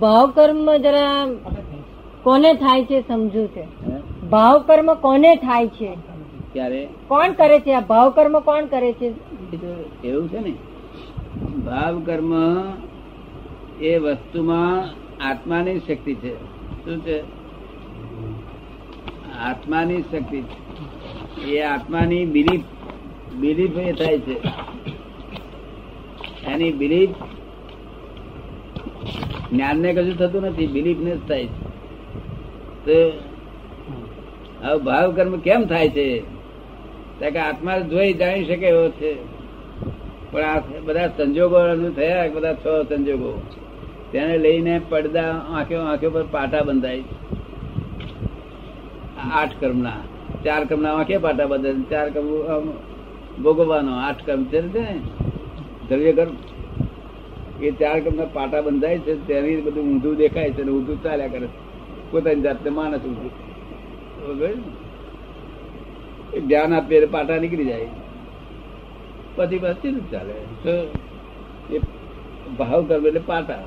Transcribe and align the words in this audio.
ભાવ 0.00 0.30
કર્મ 0.30 0.76
જરા 0.76 1.26
કોને 2.22 2.54
થાય 2.54 2.84
છે 2.84 3.00
સમજુ 3.08 3.46
છે? 3.46 3.66
ભાવ 4.30 4.58
કર્મ 4.58 4.94
કોને 4.94 5.36
થાય 5.36 5.68
છે? 5.68 5.96
ક્યારે? 6.52 6.88
કોણ 7.08 7.32
કરે 7.32 7.60
છે? 7.60 7.74
આ 7.74 7.80
ભાવ 7.80 8.10
કર્મ 8.10 8.38
કોણ 8.38 8.66
કરે 8.66 8.92
છે? 8.92 9.12
એવું 10.06 10.28
છે 10.28 10.38
ને. 10.38 10.52
ભાવ 11.64 12.00
કર્મ 12.00 12.34
એ 13.80 13.98
વસ્તુમાં 13.98 14.84
આત્માની 15.28 15.78
શક્તિ 15.78 16.14
છે. 16.14 16.34
શું 16.84 17.00
છે? 17.00 17.20
આત્માની 19.40 20.02
શક્તિ 20.02 20.44
એ 21.48 21.60
આત્માની 21.60 22.26
બિલીફ 22.26 22.60
બિલીફ 23.34 23.76
એ 23.76 23.92
થાય 23.92 24.18
છે. 24.18 24.40
એની 26.46 26.72
બિલીફ 26.72 27.10
જ્ઞાનને 29.52 29.92
કશું 29.92 30.16
થતું 30.16 30.42
નથી 30.42 30.66
બિલીફ 30.66 30.98
ને 30.98 31.16
જ 31.16 31.28
થાય 31.28 31.46
છે. 32.86 33.12
હવે 34.62 34.78
ભાવ 34.78 35.12
કર્મ 35.12 35.38
કેમ 35.38 35.64
થાય 35.64 35.88
છે? 35.88 36.22
કે 37.20 37.38
આત્મા 37.38 37.78
જોઈ 37.78 38.12
જાણી 38.12 38.44
શકે 38.44 38.66
એવો 38.66 38.88
છે. 38.88 39.16
પણ 40.32 40.42
આ 40.42 40.60
બધા 40.84 41.06
સંજોગો 41.06 41.90
થયા, 41.90 42.28
બધા 42.34 42.54
છ 42.54 42.88
સંજોગો. 42.88 43.42
તેને 44.12 44.38
લઈને 44.38 44.80
પડદા 44.88 45.22
આંખો 45.32 45.76
આંખો 45.76 46.10
પર 46.10 46.22
પાટા 46.22 46.62
બંધાય 46.62 47.02
આઠ 49.32 49.50
કર્મના. 49.60 49.92
ચાર 50.44 50.64
કર્મના 50.64 50.94
આંખે 50.94 51.18
પાટા 51.18 51.46
બંધાય 51.46 51.74
ચાર 51.90 52.10
કર્મ 52.10 52.26
ભોગવવાનો 53.42 53.94
આઠ 53.94 54.26
કર્મ 54.26 54.44
છે 54.44 54.60
ને 54.60 55.00
દ્રવ્ય 55.88 56.12
કર્મ. 56.12 56.32
એ 57.62 57.70
ચાર 57.70 58.00
કર્મના 58.00 58.24
પાટા 58.24 58.60
બંધાય 58.60 58.98
છે, 58.98 59.14
તેની 59.26 59.56
બધું 59.56 59.84
ઊંધું 59.84 60.16
દેખાય 60.16 60.50
છે 60.50 60.62
ઊંધું 60.62 61.02
ચાલ્યા 61.02 61.28
કરે 61.28 61.46
છે. 61.46 61.58
પોતાની 62.10 62.40
જાતને 62.40 62.70
માનસ 62.70 63.00
ઊંધું. 63.00 63.30
ધ્યાન 66.46 66.74
આપીએ 66.74 67.06
પાટા 67.06 67.36
નીકળી 67.36 67.64
જાય. 67.64 67.86
પછી 69.36 69.58
બસ 69.58 69.76
ચાલે 70.12 70.34
તો 70.64 70.70
એ 71.74 71.80
ભાવ 72.58 72.84
કર્મ 72.84 73.06
એટલે 73.06 73.20
પાટા. 73.26 73.58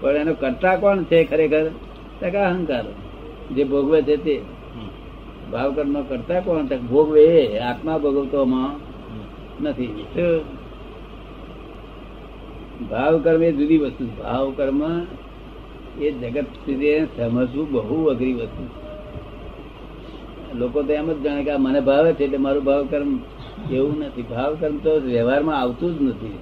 પણ 0.00 0.16
એનો 0.16 0.34
કરતા 0.34 0.76
કોણ 0.76 1.02
છે 1.02 1.24
ખરેખર? 1.24 1.66
અહંકાર. 2.40 2.84
જે 3.54 3.64
ભોગવે 3.64 4.02
છે 4.02 4.16
તે. 4.16 4.40
ભાવ 5.52 5.72
કર્મ 5.72 6.02
કરતા 6.02 6.40
કોણ? 6.40 6.66
ભોગવે 6.88 7.58
આત્મા 7.58 7.98
ભોગવતો 7.98 8.46
નથી. 9.60 10.04
ભાવ 12.90 13.18
કર્મ 13.18 13.42
એ 13.42 13.52
જુદી 13.52 13.78
વસ્તુ 13.78 14.04
ભાવ 14.04 14.52
કર્મ 14.56 15.06
એ 16.00 16.10
જગત 16.10 16.44
સમજવું 17.16 17.72
બહુ 17.72 18.04
અઘરી 18.04 18.32
વસ્તુ 18.32 18.68
લોકો 20.56 20.82
તો 20.82 20.92
એમ 20.92 21.12
જ 21.12 21.22
જાણે 21.22 21.44
કે 21.44 21.56
મને 21.56 21.80
ભાવે 21.80 22.12
છે 22.12 22.24
એટલે 22.24 22.36
મારું 22.36 22.64
ભાવ 22.64 22.86
કર્મ 22.90 23.18
એવું 23.70 23.98
નથી. 23.98 24.22
ભાવ 24.22 24.56
કર્મ 24.60 24.76
તો 24.76 25.00
વ્યવહારમાં 25.00 25.60
આવતું 25.60 25.98
જ 25.98 26.02
નથી. 26.02 26.38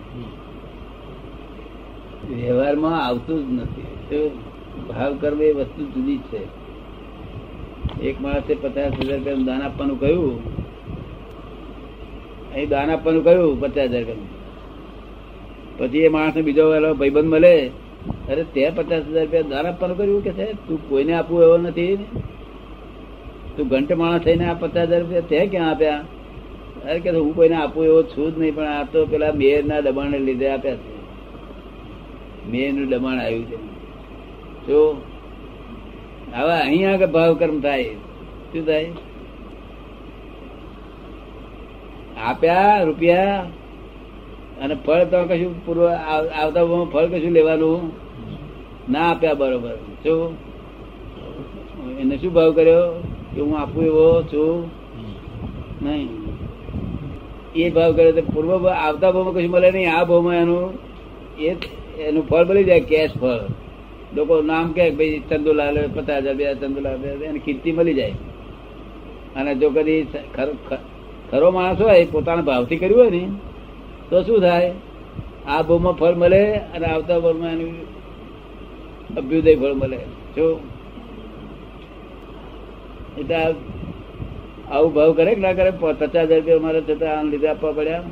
વ્યવહારમાં 2.34 3.06
આવતું 3.06 3.48
જ 3.48 3.60
નથી. 3.60 4.28
ભાવ 4.88 5.16
કર્મ 5.20 5.42
એ 5.42 5.52
વસ્તુ 5.52 5.84
જુદી 5.84 6.18
છે. 6.18 6.40
એક 8.02 8.20
માણસે 8.20 8.54
પચાસ 8.54 8.92
હજાર 8.92 9.16
રૂપિયા 9.16 9.36
દાન 9.36 9.62
આપવાનું 9.62 10.00
કહ્યું. 10.00 10.56
અહીં 12.52 12.68
દાન 12.68 12.90
આપવાનું 12.90 13.24
કહ્યું, 13.24 13.60
પચાસ 13.60 13.90
હજાર 13.90 14.00
રૂપિયા 14.00 14.39
પછી 15.80 16.04
એ 16.06 16.10
માણસ 16.16 16.36
બીજો 16.46 16.64
ભાઈબંધ 17.00 17.30
મળે, 17.34 17.54
અરે 18.30 18.42
તે 18.54 18.62
પચાસ 18.76 19.04
હજાર 19.06 19.24
રૂપિયા 19.24 19.50
દાન 19.52 19.66
આપવાનું 19.66 19.96
કર્યું 19.98 20.22
કે 20.26 20.32
છે 20.38 20.46
તું 20.66 20.78
કોઈને 20.88 21.12
આપવું 21.16 21.40
એવો 21.46 21.56
નથી 21.58 21.94
તું 23.54 23.64
ઘંટ 23.70 23.90
માણસ 24.00 24.24
થઈને 24.24 24.44
આ 24.46 24.56
પચાસ 24.62 24.86
હજાર 24.88 25.00
રૂપિયા 25.02 25.30
તે 25.30 25.38
ક્યાં 25.52 25.70
આપ્યા? 25.72 26.00
અરે 26.88 26.98
કે 27.04 27.10
હું 27.16 27.34
કોઈને 27.38 27.56
આપું 27.58 27.82
એવો 27.90 28.00
છું 28.12 28.28
જ 28.32 28.34
નહીં, 28.38 28.54
પણ 28.56 28.70
આ 28.74 28.84
તો 28.92 28.98
પેલા 29.10 29.34
મેયર 29.40 29.62
ના 29.70 29.80
દબાણને 29.86 30.18
લીધે 30.28 30.46
આપ્યા 30.50 30.80
છે. 30.82 30.92
મેયરનું 32.50 32.86
દબાણ 32.92 33.18
આવ્યું 33.18 33.46
છે. 33.50 33.58
તો 34.66 34.78
હવે 36.34 36.54
અહીંયા 36.56 36.94
આગળ 36.94 37.12
ભાવ 37.16 37.32
કર્મ 37.40 37.58
થાય, 37.66 37.94
શું 38.50 38.62
થાય? 38.68 38.90
આપ્યા 42.28 42.84
રૂપિયા 42.88 43.40
અને 44.60 44.74
ફળ 44.74 45.04
તો 45.04 45.24
કશું 45.24 45.66
પૂર્વ 45.66 45.86
આવ- 45.86 46.28
આવતા 46.28 46.64
ફળ 46.84 47.06
કશું 47.06 47.30
લેવાનું 47.30 47.92
ના 48.92 49.10
આપ્યા 49.10 49.34
બરોબર. 49.34 49.74
શું? 49.76 50.36
એને 51.98 52.16
શું 52.16 52.32
ભાવ 52.32 52.52
કર્યો? 52.52 53.02
કે 53.34 53.40
હું 53.40 53.58
આપું 53.58 53.84
એવો 53.84 54.22
છું? 54.22 54.70
નહીં. 55.82 56.08
એ 57.54 57.70
ભાવ 57.70 57.92
કર્યો 57.92 58.12
તો 58.12 58.20
પૂર્વ 58.20 58.68
આવતા 58.68 59.10
ભાવમાં 59.10 59.34
કશું 59.34 59.50
મળે 59.50 59.70
નહીં 59.70 59.92
આ 59.92 60.04
ભાવમાં 60.04 60.34
એનું 60.34 60.78
એ 61.38 61.48
એનું 62.00 62.28
ફળ 62.28 62.44
મળી 62.44 62.64
જાય 62.64 62.80
કેશ 62.80 63.10
ફળ. 63.14 63.38
લોકો 64.16 64.42
નામ 64.42 64.72
કે 64.72 64.90
ભાઈ 64.90 65.22
ચંદુલાલ 65.30 65.88
પચાસ 65.94 66.10
હજાર 66.10 66.34
બે 66.34 66.54
ચંદુલાલ 66.54 66.94
હજાર, 66.94 67.16
એની 67.16 67.38
કીર્તિ 67.38 67.72
મળી 67.72 67.94
જાય. 67.94 68.12
અને 69.36 69.54
જો 69.54 69.70
કદી 69.70 70.02
ખરો 71.30 71.50
માણસ 71.50 71.80
હોય 71.80 72.06
પોતાના 72.12 72.42
ભાવથી 72.42 72.76
કર્યું 72.76 73.00
હોય 73.00 73.10
ને 73.10 73.28
તો 74.10 74.22
શું 74.22 74.40
થાય? 74.40 74.72
આ 75.48 75.62
ભૂમાં 75.62 75.92
ફળ 75.92 76.14
મળે 76.14 76.54
અને 76.54 76.86
આવતા 76.86 77.18
ભૂમાં 77.18 77.52
એનું 77.52 77.74
અભ્યુદય 79.16 79.54
ફળ 79.54 79.72
મળે. 79.72 79.98
જો? 80.36 80.60
એટલે 83.18 83.34
આવું 84.70 84.94
ભાવ 84.94 85.12
કરે 85.12 85.34
કે 85.34 85.40
ના 85.40 85.52
કરે? 85.52 85.70
પચાસ 85.70 86.14
હજાર 86.14 86.38
રૂપિયા 86.38 86.58
મારે 86.58 86.80
છતાં 86.80 87.18
આમ 87.18 87.30
લીધે 87.30 87.48
આપવા 87.48 87.72
પડ્યા. 87.72 88.02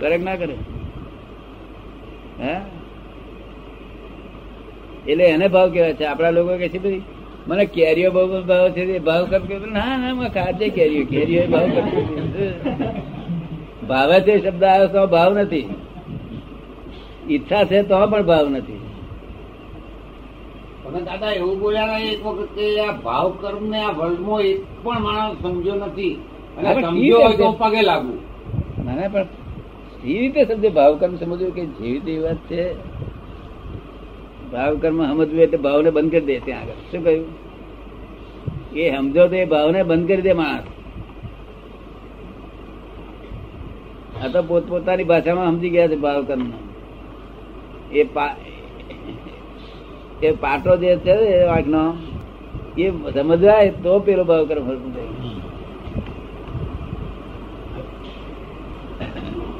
કરે 0.00 0.18
કે 0.18 0.24
ના 0.24 0.36
કરે? 0.36 0.54
હે? 2.40 2.56
એટલે 5.08 5.24
એને 5.24 5.48
ભાવ 5.48 5.70
કહેવાય 5.70 5.94
છે. 5.94 6.04
આપણા 6.04 6.30
લોકો 6.30 6.56
કે 6.56 6.68
છે 6.68 6.78
ભાઈ, 6.78 7.02
મને 7.48 7.64
કેરીઓ 7.64 8.10
બહુ 8.10 8.42
ભાવ 8.42 8.68
છે. 8.68 8.98
ભાવ 8.98 9.24
કરતો 9.24 9.66
ના 9.66 9.96
ના 9.96 10.14
મેં 10.14 10.28
ખાજે 10.28 10.68
કેરીઓ 10.68 11.04
કેરીઓ 11.04 11.46
ભાવ 11.46 11.66
કરતો. 11.66 13.15
ભાવે 13.88 14.20
છે 14.20 14.34
શબ્દ 14.38 14.64
આવે 14.64 14.86
તો 14.86 15.06
ભાવ 15.06 15.38
નથી. 15.38 15.68
ઈચ્છા 17.30 17.64
છે 17.64 17.82
તો 17.82 18.06
પણ 18.06 18.22
ભાવ 18.22 18.48
નથી. 18.48 18.80
તમે 20.84 21.00
દાદા 21.00 21.32
એવું 21.32 21.60
બોલ્યા 21.60 21.86
ને 21.86 22.10
એક 22.12 22.20
વખત 22.24 22.48
કે 22.54 22.66
આ 22.80 22.92
ભાવ 22.92 23.28
કર્મ 23.40 23.64
ને 23.68 23.80
આ 23.80 23.92
વર્લ્ડમાં 23.92 24.40
એક 24.40 24.60
પણ 24.82 25.00
માણસ 25.00 25.38
સમજ્યો 25.42 25.76
નથી. 25.86 26.14
અને 26.58 26.82
સમજ્યો 26.82 27.20
હોય 27.20 27.36
તો 27.36 27.52
પગે 27.52 27.82
લાગુ. 27.82 28.14
ના 28.84 28.94
ના 28.94 29.08
પણ 29.08 29.26
એ 30.04 30.18
રીતે 30.18 30.40
સમજે 30.44 30.68
ભાવ 30.68 30.92
કર્મ 31.00 31.16
સમજવું 31.16 31.50
કે 31.54 31.62
જેવી 31.66 32.00
તે 32.00 32.18
વાત 32.18 32.38
છે? 32.48 32.62
ભાવ 34.52 34.78
કર્મ 34.78 34.98
સમજવું 35.06 35.40
એટલે 35.40 35.56
ભાવને 35.56 35.90
બંધ 35.90 36.10
કરી 36.10 36.20
દે 36.20 36.40
ત્યાં 36.40 36.62
આગળ. 36.62 36.80
શું 36.90 37.04
કહ્યું? 37.04 37.26
એ 38.74 38.96
સમજો 38.96 39.28
તો 39.28 39.36
એ 39.36 39.44
ભાવને 39.44 39.82
બંધ 39.82 40.06
કરી 40.06 40.22
દે 40.22 40.32
માણસ. 40.32 40.66
આ 44.16 44.28
તો 44.28 44.40
પોતપોતાની 44.42 45.04
ભાષામાં 45.04 45.50
સમજી 45.50 45.70
ગયા 45.70 45.88
છે 45.88 45.96
ભાવ 45.96 46.22
કર્મ 46.24 46.44
એ 47.92 48.02
એ 50.22 50.30
પાટો 50.36 50.76
જે 50.76 50.92
છે 50.98 51.14
ને 51.66 51.82
એ 52.78 52.86
સમજાય 53.16 53.72
તો 53.82 53.92
પેલો 54.00 54.24
ભાવ 54.24 54.44
કર્મ 54.46 54.64
હરખું 54.66 54.92
થાય 54.94 55.16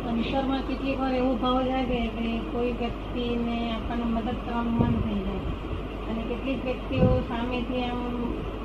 અંતરમાં 0.09 0.63
કેટલીક 0.63 0.99
વાર 0.99 1.13
એવો 1.15 1.33
ભાવ 1.37 1.59
લાગે 1.65 2.01
કે 2.15 2.31
કોઈ 2.51 2.73
વ્યક્તિને 2.75 3.59
આપણને 3.71 4.07
મદદ 4.07 4.39
કરવાનું 4.39 4.95
અને 6.07 6.23
કેટલીક 6.29 6.61
વ્યક્તિઓ 6.65 7.11
સામેથી 7.29 7.85
આમ 7.87 8.07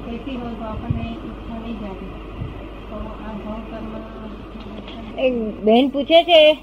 કહેતી 0.04 0.38
હોય 0.38 0.70
આપણને 0.70 1.06
ઈચ્છા 1.10 1.60
નહીં 1.60 1.78
તો 2.88 2.98
આ 2.98 3.34
ભાવ 3.40 3.62
કર્મ 3.70 4.41
બેન 5.64 5.90
પૂછે 5.90 6.24
છે 6.24 6.58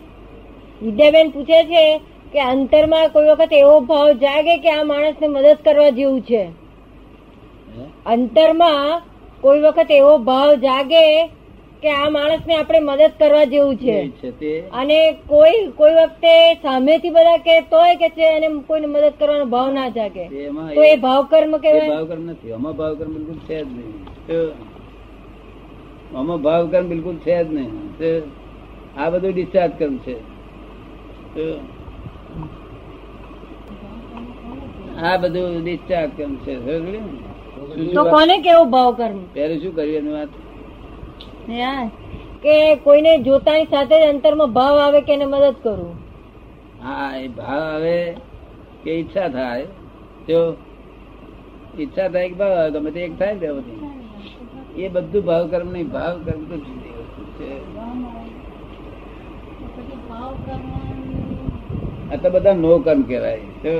વિદ્યાબેન 0.82 1.30
પૂછે 1.30 1.64
છે 1.64 1.98
કે 2.32 2.40
અંતરમાં 2.40 3.08
કોઈ 3.08 3.26
વખત 3.26 3.52
એવો 3.52 3.80
ભાવ 3.80 4.12
જાગે 4.12 4.56
કે 4.56 4.70
આ 4.70 4.82
માણસને 4.82 5.26
મદદ 5.26 5.56
કરવા 5.64 5.88
જેવું 5.88 6.20
છે? 6.20 6.48
અંતરમાં 8.06 9.02
કોઈ 9.40 9.60
વખત 9.60 9.90
એવો 9.90 10.18
ભાવ 10.18 10.54
જાગે 10.54 11.30
કે 11.82 11.90
આ 11.90 12.08
માણસને 12.08 12.54
આપણે 12.54 12.78
મદદ 12.78 13.10
કરવા 13.18 13.44
જેવું 13.44 13.76
છે? 13.76 13.90
એ 13.90 14.08
છે 14.08 14.30
તે. 14.30 14.64
અને 14.72 15.12
કોઈ 15.12 15.66
કોઈ 15.76 15.94
વખતે 15.94 16.54
સામેથી 16.54 17.10
બધા 17.10 17.36
કે 17.36 17.60
તોય 17.60 17.94
કે 17.94 18.08
છે 18.08 18.36
અને 18.36 18.48
કોઈને 18.66 18.86
મદદ 18.86 19.12
કરવાનો 19.18 19.44
ભાવ 19.44 19.72
ના 19.72 19.88
જાગે. 19.88 20.28
તો 20.74 20.82
એ 20.82 20.96
ભાવ 20.96 21.24
કર્મ 21.24 21.56
કેવાય 21.56 21.88
ભાવ 21.88 22.04
કર્મ 22.04 22.30
નથી. 22.30 22.52
આમાં 22.52 22.76
ભાવ 22.76 22.94
કર્મ 22.94 23.12
બિલકુલ 23.12 23.34
છે 23.34 23.64
જ 23.64 23.66
નહીં. 23.66 24.04
તો 24.26 24.52
આમાં 26.16 26.42
ભાવ 26.42 26.70
કર્મ 26.72 26.88
બિલકુલ 26.88 27.16
છે 27.16 27.36
જ 27.44 27.48
નહીં. 27.52 27.72
આ 28.96 29.10
બધું 29.10 29.32
ડિસ્ચાર્જ 29.32 29.72
કર્મ 29.78 29.96
છે. 29.98 30.16
આ 35.02 35.16
બધું 35.16 35.62
ડિસ્ચાર્જ 35.62 36.10
કર્મ 36.16 36.34
છે. 36.44 36.54
તો 37.94 38.02
કોને 38.04 38.36
કેવો 38.42 38.64
ભાવ 38.64 38.90
કર્મ 38.94 39.18
પહેલું 39.34 39.58
શું 39.62 39.74
કર્યું 39.74 39.98
એની 40.00 40.12
વાત? 40.12 40.30
કે 42.42 42.56
કોઈને 42.84 43.12
જોતાની 43.22 43.66
સાથે 43.66 43.96
જ 43.96 44.04
અંતરમાં 44.08 44.52
ભાવ 44.52 44.74
આવે 44.78 45.00
કે 45.00 45.12
એને 45.12 45.26
મદદ 45.26 45.56
કરું 45.62 45.92
હા 46.82 47.10
એ 47.16 47.28
ભાવ 47.28 47.62
આવે 47.62 47.96
કે 48.84 48.90
ઈચ્છા 49.00 49.28
થાય. 49.28 49.66
જો 50.28 50.40
ઈચ્છા 51.78 52.08
થાય 52.08 52.28
કે 52.28 52.34
ભાવ 52.34 52.52
આવે 52.58 52.70
ગમે 52.74 52.90
તે 52.90 53.00
એક 53.00 53.14
થાય 53.18 53.34
ને 53.34 53.48
બધી 53.56 53.97
એ 54.78 54.88
બધું 54.94 55.22
ભાવ 55.28 55.44
કર્મ 55.52 55.68
નહીં 55.76 55.88
ભાવ 55.94 56.14
કર્મ 56.26 56.42
તો 56.50 56.56
જુદી 56.64 56.92
વસ્તુ 56.96 57.22
છે. 57.38 57.48
પછી 59.76 59.98
ભાવ 60.10 60.32
કર્મ 60.46 60.64
આ 62.12 62.16
તો 62.22 62.28
બધા 62.34 62.56
નો 62.64 62.72
કર્મ 62.86 63.00
કહેવાય. 63.02 63.42
તો 63.62 63.72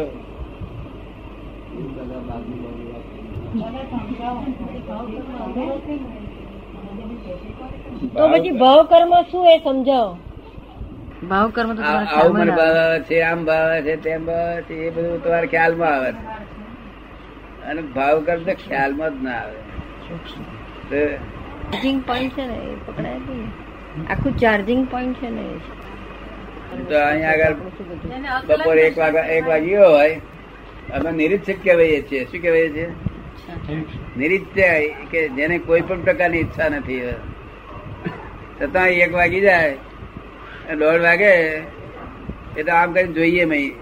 પછી 8.33 8.57
ભાવ 8.63 8.81
કર્મ 8.93 9.13
શું 9.31 9.45
એ 9.53 9.57
સમજાવો. 9.59 10.13
ભાવ 11.31 11.49
કર્મ 11.51 11.71
તો 11.77 11.83
આવું 11.93 12.35
મને 12.39 12.53
ભાવ 12.61 12.77
આવે. 12.77 12.99
છે 13.09 13.17
આમ 13.23 13.41
ભાવ 13.49 13.65
આવે 13.71 13.81
છે 13.89 13.95
તેમ 14.05 14.21
ભાવ 14.27 14.45
આવે 14.51 14.63
છે 14.69 14.75
એ 14.87 14.91
બધું 14.91 15.19
તમારે 15.25 15.47
ખ્યાલમાં 15.47 15.95
આવે 15.95 16.11
છે. 16.13 16.23
અને 17.71 17.83
ભાવ 17.97 18.17
કર્મ 18.27 18.43
તો 18.51 18.55
ખ્યાલમાં 18.69 19.11
જ 19.19 19.25
ના 19.25 19.41
આવે. 19.41 19.59
ચાર્જિંગ 20.91 22.01
પોઈન્ટ 22.07 22.37
છે 22.37 22.45
ને 22.47 22.57
એ 22.57 22.77
પકડાય 22.87 23.19
આખું 24.09 24.39
ચાર્જિંગ 24.39 24.83
પોઈન્ટ 24.91 25.17
છે 25.21 25.31
ને 25.31 25.45
તો 26.89 26.97
અહીંયા 26.97 27.33
આગળ 27.33 27.55
બપોરે 28.49 28.83
એક 28.83 28.99
વાગ્યા 28.99 29.27
એક 29.37 29.47
વાગ્યો 29.49 29.89
હોય. 29.91 30.21
અમે 30.95 31.11
નિરીક્ષક 31.13 31.59
કહેવાય 31.65 32.01
છીએ. 32.03 32.25
શું 32.25 32.41
કહેવાય 32.43 32.69
છે 32.69 32.87
નિરીક્ષય 34.17 34.69
કે 35.11 35.21
જેને 35.29 35.59
કોઈ 35.59 35.81
પણ 35.81 36.01
પ્રકારની 36.03 36.39
ઈચ્છા 36.39 36.69
નથી 36.69 37.03
છતાં 38.61 38.89
એક 39.07 39.13
વાગી 39.15 39.41
જાય 39.41 40.77
દોઢ 40.77 41.03
વાગે 41.03 41.33
એટલે 42.57 42.73
આમ 42.73 42.93
કરીને 42.93 43.13
જોઈએ 43.13 43.45
મેં. 43.45 43.73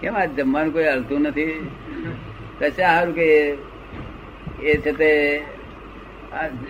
કેમ 0.00 0.14
આ 0.16 0.24
જમવાનું 0.38 0.72
કોઈ 0.72 0.88
હલતું 0.88 1.22
નથી? 1.22 1.54
કશે 2.58 2.70
સારું 2.70 3.14
કે 3.14 3.28
એ 4.62 4.76
છે 4.78 4.92
તે 4.92 5.10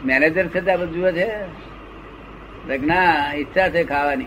મેનેજર 0.05 0.49
છે 0.49 0.61
ત્યાં 0.61 0.81
બધું 0.81 0.95
જુએ 0.95 1.13
છે? 1.13 1.29
ના 2.87 3.33
ઈચ્છા 3.35 3.69
છે 3.69 3.85
ખાવાની. 3.85 4.25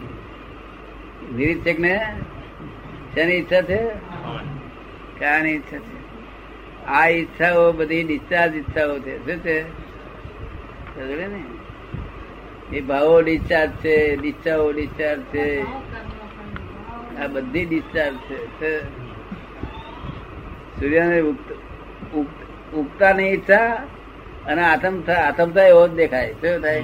નિરીક્ષક 1.35 1.79
ને 1.79 2.13
શેની 3.13 3.33
ઈચ્છા 3.33 3.61
છે? 3.61 3.77
ક્યાંની 5.19 5.51
ઈચ્છા 5.51 5.77
છે. 5.77 5.99
આ 6.85 7.07
ઈચ્છાઓ 7.07 7.71
બધી 7.71 8.03
ડિસ્ચાર્જ 8.03 8.55
ઈચ્છાઓ 8.55 8.99
છે. 8.99 9.17
શું 9.25 9.43
છે? 9.43 9.63
ને? 11.27 11.43
એ 12.77 12.81
ભાવો 12.81 13.21
ડિસ્ચાર્જ 13.21 13.71
છે, 13.71 14.15
ડિસ્ચાઓ 14.15 14.71
ડિસ્ચાર્જ 14.71 15.21
છે. 15.21 15.61
આ 17.19 17.27
બધી 17.27 17.65
ડિસ્ચાર્જ 17.65 18.15
છે. 18.15 18.83
સૂર્યને 20.79 21.21
ઉગતા 22.73 23.13
નહીં 23.13 23.33
ઈચ્છા 23.33 23.77
અને 24.45 24.61
આથમ 24.63 25.03
આથમતા 25.27 25.63
એવો 25.63 25.87
જ 25.87 25.91
દેખાય. 25.91 26.31
શું 26.31 26.61
થાય? 26.61 26.83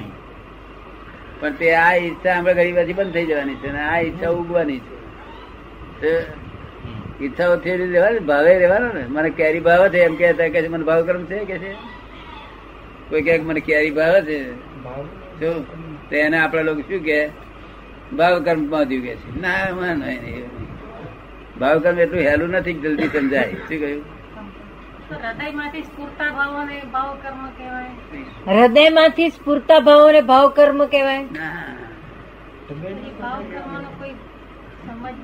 પણ 1.39 1.53
તે 1.53 1.75
આ 1.75 1.95
ઈચ્છા 1.95 2.37
આપણે 2.37 2.53
ઘણી 2.53 2.73
પછી 2.73 2.93
બંધ 2.93 3.13
થઈ 3.13 3.25
જવાની 3.25 3.55
છે 3.55 3.67
અને 3.67 3.79
આ 3.79 3.99
ઈચ્છા 3.99 4.29
ઉગવાની 4.29 4.79
છે. 4.79 6.19
ઈચ્છાઓ 7.23 7.55
થયેલી 7.55 7.85
લેવાની 7.85 8.19
ભાવે 8.19 8.59
રહેવાનો 8.59 8.93
ને. 8.93 9.05
મને 9.09 9.29
કેરી 9.29 9.59
ભાવે 9.59 9.89
છે 9.89 9.99
એમ 9.99 10.15
કહેતા 10.15 10.47
કે 10.47 10.67
મને 10.67 10.83
ભાવ 10.83 11.05
કર્મ 11.05 11.25
છે? 11.25 11.45
કે 11.45 11.57
છે. 11.57 11.73
કોઈ 13.09 13.21
કહે 13.21 13.37
મને 13.37 13.59
કેરી 13.59 13.91
ભાવે 13.91 14.21
છે. 14.21 14.55
શું? 15.39 16.09
તો 16.09 16.15
એને 16.15 16.37
આપણે 16.37 16.63
લોકો 16.63 16.81
શું 16.81 16.99
કે 16.99 17.29
ભાવ 18.13 18.43
કર્મ 18.43 18.69
પહોંચ્યું 18.69 19.03
કે 19.03 19.15
છે. 19.15 19.41
ના. 19.41 19.65
ભાવ 21.59 21.79
કર્મ 21.79 21.99
એટલું 21.99 22.21
હેલું 22.21 22.49
નથી 22.49 22.73
જલ્દી 22.73 23.07
સમજાય. 23.07 23.51
શું 23.53 23.79
કહ્યું? 23.79 24.03
હૃદયમાંથી 25.11 25.81
સ્ફૂર્તા 25.81 26.31
ભાવોને 26.31 26.81
ભાવ 26.91 27.17
કર્મ 27.23 27.49
કહેવાય. 27.49 28.61
હૃદયમાંથી 28.61 29.29
સ્ફૂર્તા 29.29 29.79
ભાવો 29.79 30.11
ને. 30.11 30.21
ભાવ 30.21 30.49
કર્મ 30.49 30.85
કેવાય 30.85 31.25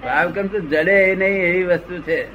ભાવ 0.04 0.32
કર્મ 0.32 0.48
તો 0.48 0.60
જડે 0.60 1.16
નહીં 1.16 1.44
એવી 1.44 1.64
વસ્તુ 1.64 1.98
છે. 1.98 2.28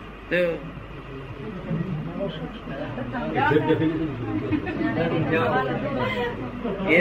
એ 6.90 6.98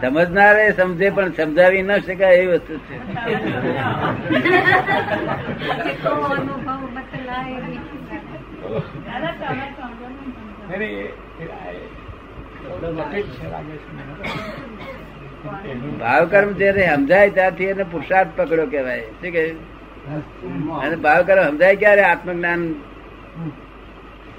સમજનારે 0.00 0.72
સમજે 0.72 1.10
પણ 1.10 1.32
સમજાવી 1.32 1.82
ન 1.82 1.98
શકાય 1.98 2.36
એવી 2.36 2.52
વસ્તુ 2.52 2.74
છે. 2.78 2.96
ભાવકર્મ 15.98 16.52
જયારે 16.52 16.86
સમજાય 16.94 17.30
ત્યાંથી 17.30 17.64
એને 17.64 17.82
પુરુષાર્થ 17.82 18.30
પકડ્યો 18.36 18.66
કહેવાય. 18.66 19.00
શું 19.00 19.32
કહ્યું? 19.32 19.56
અને 20.80 20.96
ભાવકર્મ 20.96 21.44
સમજાય 21.48 21.76
ક્યારે? 21.76 22.02
આત્મજ્ઞાન 22.02 22.74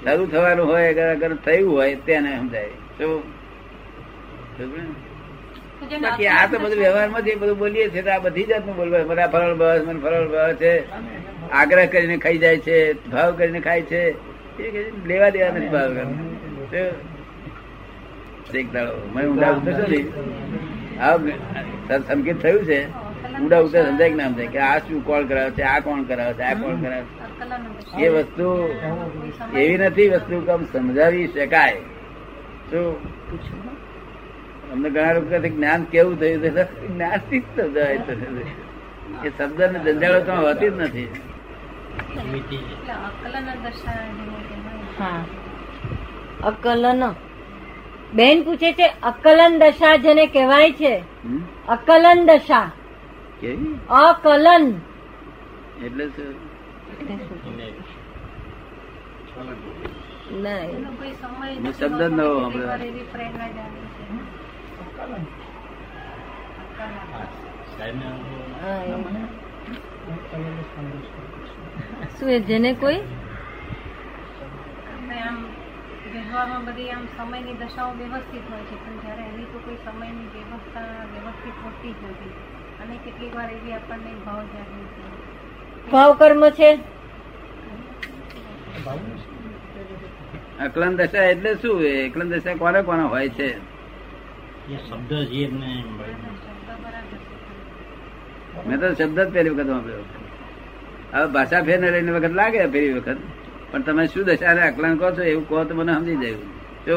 શરૂ 0.06 0.26
થવાનું 0.26 0.66
હોય 0.66 0.94
અગર 0.94 1.34
થયું 1.44 1.72
હોય 1.76 1.94
તેને 2.06 2.30
સમજાય. 2.38 2.68
શું? 2.98 3.22
તો 4.58 4.64
બાકી 6.02 6.26
આ 6.26 6.46
તો 6.52 6.58
બધું 6.58 6.78
વ્યવહારમાં 6.78 7.22
જે 7.22 7.34
બધું 7.34 7.58
બોલીએ 7.58 7.86
છીએ 7.94 8.10
આ 8.10 8.18
બધી 8.18 8.44
જાતનું 8.50 8.76
બોલવા 8.76 9.02
મને 9.08 9.26
ફરળ 9.26 9.54
બસ 9.54 9.82
મને 9.86 10.00
ફરળ 10.00 10.28
બસ 10.28 10.54
છે. 10.56 10.72
આગ્રહ 11.50 11.86
કરીને 11.86 12.16
ખાઈ 12.16 12.38
જાય 12.38 12.58
છે 12.58 12.76
ભાવ 13.08 13.34
કરીને 13.38 13.60
ખાય 13.60 13.82
છે. 13.82 14.02
લેવા 15.06 15.30
દેવા 15.30 15.50
નથી 15.56 15.68
ભાવ? 15.68 15.90
એક 18.54 18.72
દાડો. 18.72 18.94
મેં 19.14 19.24
ઊંડા 19.26 19.50
ઉતરશો 19.50 19.84
ને. 19.92 20.00
આ 21.00 21.98
સંકેત 22.08 22.38
થયું 22.42 22.64
છે. 22.64 22.80
ઊંડા 23.42 23.58
ઉતર 23.58 23.82
સમજાય 23.82 24.08
કે 24.08 24.14
ના 24.14 24.24
સમજાય 24.24 24.46
કે 24.46 24.58
આ 24.58 24.78
શું 24.78 25.04
કોણ 25.04 25.26
કરાવે 25.26 25.50
છે 25.50 25.62
આ 25.62 25.80
કોણ 25.80 26.02
કરાવે 26.02 26.34
છે 26.34 26.42
આ 26.42 26.54
કોણ 26.54 26.82
કરાવે 26.82 27.02
છે. 27.02 28.04
એ 28.04 28.08
વસ્તુ 28.08 28.68
એવી 29.56 29.78
નથી 29.78 30.08
વસ્તુ 30.08 30.40
કે 30.40 30.52
આમ 30.52 30.64
સમજાવી 30.64 31.28
શકાય. 31.28 31.72
શું? 32.70 33.02
અમને 34.72 34.90
ઘણા 34.90 35.12
લોકો 35.12 35.26
કહે 35.28 35.38
છે 35.38 35.48
કે 35.48 35.56
જ્ઞાન 35.56 35.84
કેવું 35.84 36.20
થયું 36.20 36.42
છે? 36.42 36.86
જ્ઞાન 36.86 37.16
જ 37.16 37.42
સમજાય. 37.42 37.98
એ 39.24 39.28
શબ્દ 39.28 39.62
ને 39.62 39.78
જંજાળો 39.78 40.20
તો 40.20 40.32
હોતી 40.32 40.70
જ 40.70 40.80
નથી. 40.80 41.08
અકલન. 46.44 47.02
બેન 48.14 48.42
પૂછે 48.42 48.72
છે 48.72 48.86
અકલન 49.02 49.58
દશા 49.58 49.96
જેને 49.96 50.26
કહેવાય 50.26 50.72
છે 50.72 51.04
અકલન 51.68 52.26
દશા. 52.26 52.70
કેવી? 53.40 53.74
અકલન 53.90 54.64
એટલે 55.84 56.04
શું 56.10 56.34
નહીં. 57.56 57.74
સમય 61.20 61.72
શબ્દ 61.72 62.00
એવું. 62.00 62.52
શું 72.18 72.28
એ 72.30 72.38
જેને 72.40 72.70
કોઈ? 72.74 73.00
આપણે 74.88 75.16
આમ 75.20 75.38
વ્યવહારમાં 76.12 76.62
બધી 76.64 76.90
આમ 76.90 77.04
સમયની 77.16 77.54
દશાઓ 77.54 77.90
વ્યવસ્થિત 77.92 78.44
હોય 78.50 78.64
છે 78.68 78.76
પણ 78.76 78.96
જ્યારે 79.02 79.22
એની 79.22 79.48
તો 79.52 79.58
કોઈ 79.58 79.78
સમયની 79.84 80.28
વ્યવસ્થા 80.34 80.90
વ્યવસ્થિત 81.12 81.56
હોતી 81.64 81.94
જ 81.94 82.02
નથી. 82.04 82.34
અને 82.82 82.94
કેટલીક 83.04 83.32
વાર 83.36 83.48
એવી 83.50 83.72
આપણને 83.72 84.10
ભાવ 84.26 84.42
જાગે 84.54 84.80
છે. 84.94 85.04
ભાવ 85.92 86.10
કર્મ 86.20 86.42
છે? 86.58 86.70
અકલન 90.60 90.96
દશા 90.96 91.24
એટલે 91.32 91.54
શું? 91.54 91.76
એ 91.82 91.94
અકલન 92.08 92.28
દશા 92.30 92.54
કોને 92.54 92.80
કોને 92.82 93.04
હોય 93.14 93.28
છે. 93.28 93.48
શબ્દ 94.88 95.12
મેં 98.66 98.78
તો 98.80 98.88
શબ્દ 98.94 99.18
જ 99.20 99.32
પહેલી 99.32 99.50
વખત 99.50 99.68
વાપર્યો. 99.68 100.04
હવે 101.14 101.26
ભાષા 101.32 101.62
ફેર 101.62 101.78
ને 101.80 101.88
લઈને 101.90 102.12
વખત 102.12 102.34
લાગે 102.40 102.66
પહેલી 102.66 102.92
વખત. 102.92 103.18
પણ 103.70 103.82
તમે 103.82 104.06
શું 104.06 104.24
દશા 104.24 104.54
ને 104.54 104.62
અકલન 104.68 104.96
કહો 104.96 105.08
છો 105.10 105.22
એવું 105.22 105.44
કહો 105.48 105.64
તો 105.64 105.74
મને 105.74 105.92
સમજી 105.94 106.16
જાય. 106.16 106.34
જો 106.86 106.96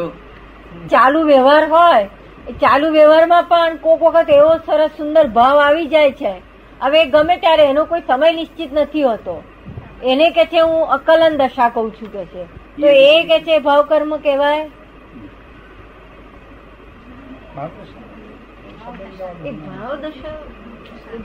ચાલુ 0.89 1.19
વ્યવહાર 1.23 1.63
હોય 1.69 2.09
ચાલુ 2.47 2.89
વ્યવહારમાં 2.89 3.43
પણ 3.43 3.75
કોક 3.75 4.03
વખત 4.03 4.29
એવો 4.29 4.57
સરસ 4.57 4.89
સુંદર 4.97 5.27
ભાવ 5.27 5.59
આવી 5.59 5.85
જાય 5.85 6.11
છે. 6.11 6.41
હવે 6.81 7.05
ગમે 7.05 7.37
ત્યારે 7.37 7.63
એનો 7.63 7.85
કોઈ 7.85 8.01
સમય 8.01 8.31
નિશ્ચિત 8.31 8.73
નથી 8.73 9.03
હોતો. 9.03 9.43
એને 10.03 10.29
કે 10.29 10.45
છે 10.45 10.59
હું 10.59 10.87
અકલન 10.87 11.37
દશા 11.37 11.69
કઉ 11.69 11.89
છું 11.89 12.11
કે 12.11 12.25
છે. 12.25 12.43
તો 12.81 12.87
એ 12.87 13.23
કે 13.23 13.39
છે 13.39 13.59
ભાવ 13.59 13.81
કર્મ 13.81 14.17
કેવાય 14.17 14.69
એ 19.45 19.51
ભાવ 19.51 19.95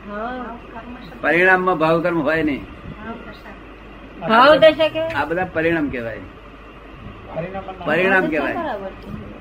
ભાવ. 0.09 0.59
પરિણામમાં 1.21 1.78
ભાવ 1.78 2.02
કર્મ 2.02 2.23
હોય 2.23 2.42
નહીં. 2.42 2.64
ભાવ 4.28 4.54
દશા. 4.54 4.88
કહેવાય? 4.88 5.11
આ 5.11 5.25
બધા 5.25 5.44
પરિણામ 5.44 5.88
કેવાય 5.88 6.18
પરિણામ 7.85 8.26
કહેવાય 8.26 8.54
બરાબર 8.54 8.90
છે. 8.90 9.33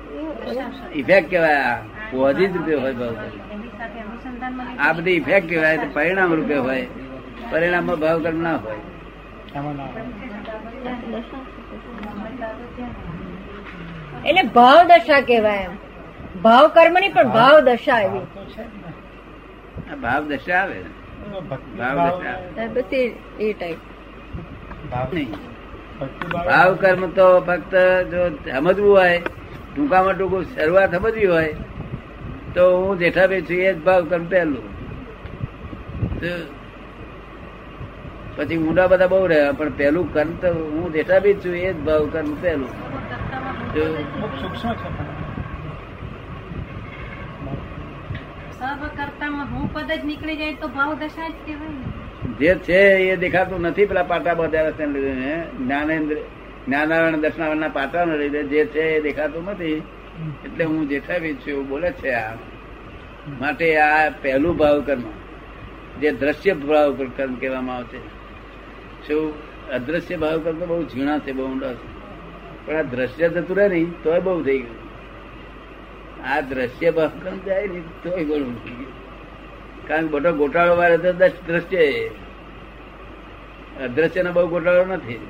ઇફેક્ટ 0.94 1.28
કહેવાય 1.30 1.60
આ 1.66 1.78
પોઝિટ 2.10 2.52
રૂપે 2.56 2.74
હોય 2.82 2.94
ભાવ 3.00 3.14
આ 4.80 4.92
બધી 4.96 5.16
ઇફેક્ટ 5.22 5.48
કહેવાય 5.50 5.76
તો 5.78 5.88
પરિણામ 5.96 6.30
રૂપે 6.40 6.56
હોય 6.58 6.86
પરિણામમાં 7.50 7.98
ભાવ 8.02 8.18
કર્મ 8.24 8.38
ના 8.42 8.58
હોય. 8.58 8.80
એટલે 14.24 14.42
ભાવ 14.56 14.80
દશા 14.90 15.22
કહેવાય 15.30 15.64
એમ. 15.68 15.74
ભાવ 16.44 16.64
કર્મની 16.76 17.12
પણ 17.16 17.28
ભાવ 17.38 17.56
દશા 17.68 17.98
આવી 17.98 18.24
આ 19.86 19.96
ભાવ 20.04 20.22
દશા 20.30 20.60
આવે 20.60 20.78
ભાવ 21.78 21.96
દશા 22.12 22.68
બસ 22.74 22.92
એ 22.92 23.52
ટાઈપ 23.52 23.80
નહીં. 25.12 25.30
ભાવ 26.46 26.70
કર્મ 26.82 27.02
તો 27.18 27.26
ફક્ત 27.48 27.74
જો 28.12 28.22
સમજવું 28.44 28.90
હોય 28.90 29.18
ટૂંકામાં 29.74 30.14
ટૂંકું 30.18 30.44
શરૂઆત 30.54 30.94
સમજવી 30.94 31.26
હોય 31.26 31.52
તો 32.54 32.64
હું 32.80 32.98
જેઠાભાઈ 32.98 33.42
છું 33.48 33.62
એ 33.68 33.72
જ 33.72 33.78
ભાવ 33.84 34.02
કરું 34.10 34.28
પહેલું. 34.30 34.64
પછી 38.36 38.56
ઊંડા 38.56 38.86
બધા 38.86 39.06
બહુ 39.06 39.26
રહ્યા 39.26 39.52
પણ 39.52 39.72
પહેલું 39.78 40.06
કર્મ 40.14 40.30
તો 40.42 40.48
હું 40.52 40.92
જેઠાભાઈ 40.92 41.34
છું 41.44 41.54
એ 41.56 41.72
જ 41.72 41.76
ભાવ 41.88 42.02
કર્મ 42.12 42.30
પહેલું. 42.42 42.72
તો 43.74 43.82
સર્વ 48.58 48.82
કરતામાં 48.98 49.46
હું 49.52 49.66
નીકળી 50.04 50.36
જાય 50.36 50.54
તો 50.62 50.68
ભાવ 50.68 50.94
દશા 50.94 51.28
જ 51.28 51.32
છે 52.68 52.80
એ 53.08 53.16
દેખાતું 53.16 53.60
નથી 53.60 53.86
પેલા 53.86 54.02
પાટા 54.12 54.34
બધા 54.34 54.70
જ્ઞાનેન્દ્ર 54.70 56.16
જ્ઞાનારાયણ 56.66 57.16
દર્શનાવરના 57.16 57.68
પાટાને 57.68 58.18
લીધે 58.18 58.42
જે 58.42 58.66
છે 58.66 58.80
એ 58.80 59.00
દેખાતું 59.00 59.44
નથી. 59.44 59.82
એટલે 60.44 60.64
હું 60.64 60.88
જેઠાવી 60.88 61.34
છું 61.34 61.48
એવું 61.48 61.68
બોલે 61.68 61.92
છે 61.92 62.10
આ. 62.10 62.34
માટે 63.40 63.76
આ 63.76 64.10
પહેલું 64.22 64.56
ભાવ 64.56 64.80
કર્મ 64.80 65.02
જે 66.00 66.12
દ્રશ્ય 66.12 66.52
ભાવ 66.52 67.06
કર્મ 67.16 67.34
કહેવામાં 67.34 67.76
આવશે. 67.76 67.98
શું? 69.06 69.54
અદ્રશ્ય 69.68 70.16
ભાવ 70.16 70.40
કર્મ 70.40 70.58
તો 70.58 70.66
બહુ 70.66 70.82
ઝીણા 70.82 71.18
છે, 71.18 71.32
બહુ 71.32 71.46
ઊંડા 71.46 71.74
છે. 71.74 71.94
પણ 72.66 72.76
આ 72.76 72.82
દ્રશ્ય 72.82 73.28
જતું 73.28 73.56
રહે 73.56 73.68
નહીં, 73.68 74.02
તોય 74.02 74.20
બહુ 74.20 74.42
થઈ 74.42 74.58
ગયું. 74.58 74.84
આ 76.28 76.40
દ્રશ્ય 76.40 76.90
ભાવ 76.90 77.10
કર્મ 77.22 77.38
જાય 77.38 77.68
નહીં, 77.68 78.02
તોય 78.02 78.24
ઘણું 78.24 78.64
થઈ 78.64 78.70
ગયું. 78.70 78.92
કારણ 79.88 80.02
કે 80.02 80.12
બધો 80.12 80.32
ગોટાળો 80.32 80.76
વાળો 80.76 80.96
તો 80.96 81.12
દ્રશ્ય 81.46 82.08
અદ્રશ્ય 83.82 84.22
નો 84.22 84.32
બહુ 84.32 84.46
ગોટાળો 84.46 84.84
નથી. 84.84 85.26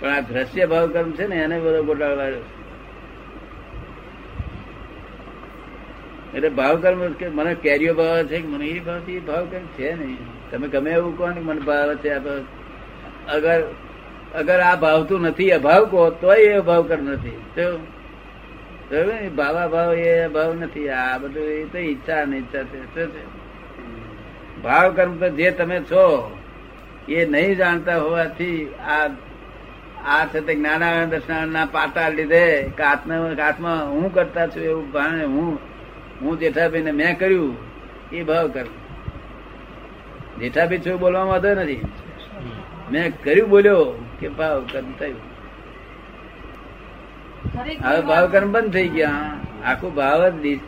પણ 0.00 0.08
આ 0.10 0.20
દ્રશ્ય 0.20 0.64
ભાવ 0.66 0.86
કર્મ 0.94 1.10
છે 1.12 1.24
ને 1.26 1.36
એને 1.44 1.56
બધો 1.60 1.80
ગોટાળવા. 1.84 2.28
એટલે 6.34 6.48
ભાવ 6.58 6.74
કર્મ 6.82 7.00
કે 7.20 7.26
મને 7.28 7.52
કેરીઓ 7.64 7.92
ભાવ 7.94 8.16
છે 8.24 8.40
કે 8.40 8.48
મને 8.48 8.66
એ 8.66 8.80
ભાવ 8.80 9.08
એ 9.10 9.20
ભાવ 9.28 9.44
કર્મ 9.52 9.66
છે 9.76 9.88
નહીં. 9.94 10.18
તમે 10.50 10.66
ગમે 10.68 10.90
એવું 10.90 11.12
કહો 11.18 11.26
ને 11.28 11.40
મને 11.40 11.60
ભાવ 11.60 11.94
છે, 12.02 12.10
આ 12.10 12.18
ભાવ 12.18 12.42
અગર 13.28 13.58
અગર 14.34 14.58
આ 14.60 14.76
ભાવતું 14.76 15.20
નથી 15.22 15.52
અભાવ 15.52 15.82
કહો, 15.90 16.02
તોય 16.10 16.52
એ 16.56 16.60
ભાવ 16.60 16.82
કર્મ 16.88 17.06
નથી. 17.10 17.40
તો 17.56 17.66
ભાવા 19.36 19.66
ભાવ 19.68 19.90
એ 19.94 20.28
ભાવ 20.28 20.50
નથી. 20.54 20.88
આ 20.88 21.18
બધું 21.18 21.48
એ 21.54 21.64
તો 21.72 21.78
ઈચ્છા 21.78 22.24
ને 22.24 22.36
ઈચ્છા 22.38 22.64
છે. 22.94 23.08
ભાવ 24.62 24.86
કર્મ 24.96 25.12
તો 25.20 25.28
જે 25.38 25.50
તમે 25.58 25.78
છો, 25.90 26.04
એ 27.08 27.18
નહીં 27.26 27.54
જાણતા 27.56 27.98
હોવાથી 27.98 28.60
આ 28.94 29.08
આ 30.06 30.26
છે 30.26 30.40
તે 30.40 30.54
જ્ઞાનારાયણ 30.54 31.08
દર્શન 31.08 31.52
ના 31.52 31.64
પાટા 31.64 32.08
લીધે 32.08 32.44
કે 32.76 32.82
આત્મા 32.82 33.74
હું 33.86 34.14
કરતા 34.14 34.46
છું 34.46 34.62
એવું 34.62 34.92
ભાણે 34.92 35.24
હું 35.24 35.58
હું 36.22 36.38
જેઠાભાઈ 36.38 36.82
ને 36.82 36.92
મેં 36.92 37.18
કર્યું, 37.18 37.56
એ 38.12 38.22
ભાવ 38.22 38.48
કર 38.48 38.66
જેઠાભાઈ 40.40 40.78
છું 40.78 41.00
બોલવામાં 41.00 41.32
વાંધો 41.32 41.62
નથી. 41.62 41.80
મેં 42.92 43.22
કર્યું 43.24 43.48
બોલ્યો 43.48 44.04
કે 44.20 44.28
ભાવ 44.28 44.64
કર્મ 44.72 44.92
થયું. 44.98 45.20
હવે 47.84 48.00
ભાવ 48.00 48.26
કર્મ 48.26 48.52
બંધ 48.52 48.72
થઈ 48.72 48.88
ગયા. 48.88 49.36
આખું 49.64 49.94
ભાવ 49.94 50.28
જ 50.28 50.58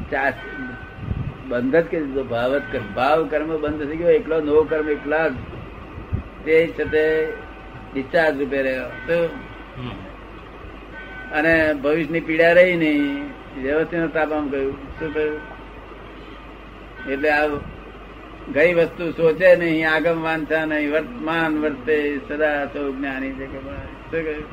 બંધ 1.49 1.77
જ 1.77 1.85
કરી 1.91 2.01
દીધો, 2.01 2.25
ભાવ 2.25 2.59
જ 2.59 2.61
ભાવ 2.95 3.27
કર્મ 3.27 3.51
બંધ 3.61 3.89
થઈ 3.89 3.97
ગયો, 3.97 4.11
એકલો 4.11 4.41
નવો 4.41 4.63
કર્મ, 4.63 4.89
એકલા 4.89 5.29
જ. 5.29 5.35
તે 6.45 6.67
છે 6.67 6.85
તે 6.85 7.05
ડિસ્ચાર્જ 7.93 8.35
રૂપે 8.39 8.59
રહ્યો 8.63 8.91
અને 11.33 11.55
ભવિષ્યની 11.75 12.27
પીડા 12.29 12.53
રહી 12.53 12.77
નહીં 12.77 13.05
વ્યવસ્થિત 13.63 14.13
તાપામાં 14.15 14.51
ગયું 14.51 14.75
શું 14.99 15.11
થયું 15.13 15.41
એટલે 17.09 17.31
આ 17.31 17.47
ગઈ 18.55 18.73
વસ્તુ 18.75 19.05
સોચે 19.13 19.49
નહીં 19.57 19.87
આગમ 19.89 20.19
વાંચા 20.23 20.65
નહીં 20.67 20.93
વર્તમાન 20.93 21.53
વર્તે 21.63 21.97
સદા 22.27 22.59
તો 22.67 22.81
જ્ઞાની 22.93 23.33
છે 23.33 23.47
કે 23.47 23.59
શું 23.61 24.25
કહ્યું? 24.25 24.47